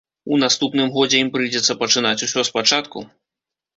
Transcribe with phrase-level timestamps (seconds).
[0.35, 2.97] У наступным годзе ім прыйдзецца пачынаць усё спачатку?